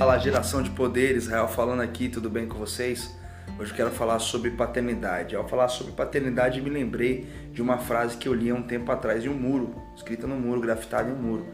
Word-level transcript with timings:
Fala 0.00 0.16
geração 0.16 0.62
de 0.62 0.70
poder, 0.70 1.14
Israel 1.14 1.46
falando 1.46 1.82
aqui, 1.82 2.08
tudo 2.08 2.30
bem 2.30 2.48
com 2.48 2.56
vocês? 2.56 3.14
Hoje 3.58 3.70
eu 3.70 3.76
quero 3.76 3.90
falar 3.90 4.18
sobre 4.18 4.50
paternidade. 4.50 5.36
Ao 5.36 5.46
falar 5.46 5.68
sobre 5.68 5.92
paternidade, 5.92 6.58
me 6.62 6.70
lembrei 6.70 7.28
de 7.52 7.60
uma 7.60 7.76
frase 7.76 8.16
que 8.16 8.26
eu 8.26 8.32
li 8.32 8.48
há 8.48 8.54
um 8.54 8.62
tempo 8.62 8.90
atrás 8.90 9.22
em 9.22 9.28
um 9.28 9.34
muro, 9.34 9.74
escrita 9.94 10.26
no 10.26 10.36
muro, 10.36 10.58
grafitada 10.58 11.10
em 11.10 11.12
um 11.12 11.16
muro, 11.16 11.46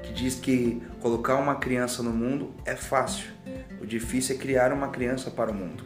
que 0.00 0.12
diz 0.12 0.36
que 0.36 0.80
colocar 1.00 1.34
uma 1.38 1.56
criança 1.56 2.00
no 2.00 2.10
mundo 2.10 2.54
é 2.64 2.76
fácil, 2.76 3.30
o 3.80 3.84
difícil 3.84 4.36
é 4.36 4.38
criar 4.38 4.72
uma 4.72 4.90
criança 4.90 5.28
para 5.28 5.50
o 5.50 5.54
mundo. 5.54 5.82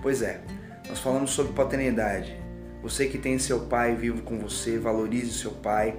Pois 0.00 0.22
é, 0.22 0.42
nós 0.88 1.00
falamos 1.00 1.32
sobre 1.32 1.52
paternidade. 1.52 2.32
Você 2.80 3.06
que 3.06 3.18
tem 3.18 3.40
seu 3.40 3.62
pai 3.66 3.96
vivo 3.96 4.22
com 4.22 4.38
você, 4.38 4.78
valorize 4.78 5.32
seu 5.32 5.50
pai. 5.50 5.98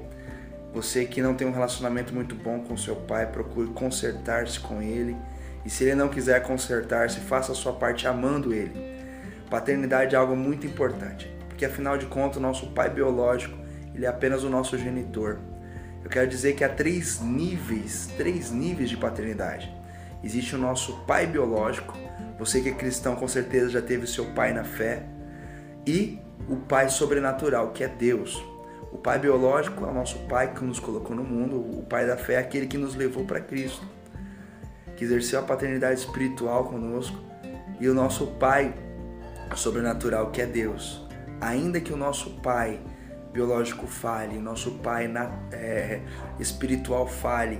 Você 0.74 1.04
que 1.04 1.22
não 1.22 1.36
tem 1.36 1.46
um 1.46 1.52
relacionamento 1.52 2.14
muito 2.14 2.36
bom 2.36 2.62
com 2.62 2.78
seu 2.78 2.96
pai, 2.96 3.30
procure 3.30 3.68
consertar-se 3.72 4.58
com 4.58 4.82
ele 4.82 5.14
e 5.66 5.70
se 5.70 5.84
ele 5.84 5.96
não 5.96 6.10
quiser 6.10 6.42
consertar-se, 6.42 7.20
faça 7.20 7.52
a 7.52 7.56
sua 7.56 7.74
parte 7.74 8.08
amando 8.08 8.54
ele. 8.54 8.74
Paternidade 9.50 10.16
é 10.16 10.18
algo 10.18 10.36
muito 10.36 10.66
importante, 10.66 11.32
porque 11.48 11.66
afinal 11.66 11.98
de 11.98 12.06
contas, 12.06 12.38
o 12.38 12.42
nosso 12.42 12.68
pai 12.68 12.90
biológico, 12.90 13.58
ele 13.94 14.06
é 14.06 14.10
apenas 14.10 14.44
o 14.44 14.50
nosso 14.50 14.78
genitor. 14.78 15.40
Eu 16.04 16.10
quero 16.10 16.28
dizer 16.28 16.54
que 16.54 16.64
há 16.64 16.70
três 16.70 17.20
níveis, 17.20 18.10
três 18.18 18.50
níveis 18.50 18.90
de 18.90 18.98
paternidade. 18.98 19.72
Existe 20.24 20.56
o 20.56 20.60
nosso 20.60 20.98
pai 21.06 21.28
biológico, 21.28 21.98
você 22.40 22.62
que 22.62 22.70
é 22.70 22.74
cristão 22.74 23.16
com 23.16 23.28
certeza 23.28 23.70
já 23.70 23.82
teve 23.82 24.08
seu 24.08 24.26
pai 24.34 24.54
na 24.54 24.64
fé, 24.64 25.04
e 25.86 26.20
o 26.50 26.56
pai 26.56 26.90
sobrenatural, 26.90 27.72
que 27.72 27.84
é 27.84 27.88
Deus. 27.88 28.44
O 28.92 28.98
pai 28.98 29.20
biológico 29.20 29.86
é 29.86 29.90
o 29.90 29.94
nosso 29.94 30.18
pai 30.28 30.54
que 30.54 30.64
nos 30.64 30.80
colocou 30.80 31.16
no 31.16 31.24
mundo, 31.24 31.58
o 31.58 31.84
pai 31.84 32.08
da 32.08 32.18
fé 32.18 32.34
é 32.34 32.38
aquele 32.38 32.68
que 32.68 32.78
nos 32.78 32.96
levou 32.96 33.26
para 33.26 33.40
Cristo 33.40 33.86
que 35.02 35.06
exerceu 35.06 35.40
a 35.40 35.42
paternidade 35.42 36.00
espiritual 36.00 36.66
conosco, 36.66 37.18
e 37.80 37.90
o 37.90 37.94
nosso 37.94 38.28
Pai 38.38 38.72
sobrenatural, 39.56 40.30
que 40.30 40.44
é 40.44 40.46
Deus. 40.46 41.04
Ainda 41.42 41.82
que 41.82 41.92
o 41.92 41.98
nosso 41.98 42.40
Pai 42.42 42.80
biológico 43.34 43.88
fale, 43.88 44.38
o 44.38 44.42
nosso 44.42 44.74
Pai 44.74 45.08
na, 45.08 45.32
é, 45.52 46.02
espiritual 46.40 47.08
fale, 47.08 47.60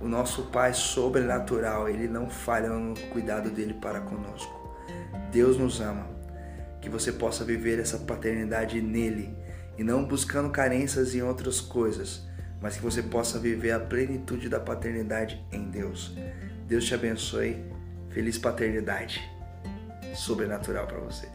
o 0.00 0.08
nosso 0.08 0.44
Pai 0.44 0.72
sobrenatural, 0.72 1.86
ele 1.86 2.08
não 2.08 2.30
falha 2.30 2.70
no 2.70 2.98
cuidado 3.10 3.50
dele 3.50 3.74
para 3.74 4.00
conosco. 4.00 4.58
Deus 5.30 5.58
nos 5.58 5.82
ama. 5.82 6.06
Que 6.80 6.88
você 6.88 7.12
possa 7.12 7.44
viver 7.44 7.78
essa 7.78 7.98
paternidade 7.98 8.80
nele 8.80 9.36
e 9.76 9.84
não 9.84 10.02
buscando 10.02 10.48
carências 10.48 11.14
em 11.14 11.20
outras 11.20 11.60
coisas, 11.60 12.26
mas 12.64 12.76
que 12.76 12.82
você 12.82 13.02
possa 13.02 13.38
viver 13.38 13.72
a 13.72 13.78
plenitude 13.78 14.48
da 14.48 14.58
paternidade 14.58 15.38
em 15.52 15.68
Deus. 15.68 16.16
Deus 16.66 16.86
te 16.86 16.94
abençoe. 16.94 17.62
Feliz 18.08 18.38
paternidade 18.38 19.20
sobrenatural 20.14 20.86
para 20.86 20.98
você. 20.98 21.28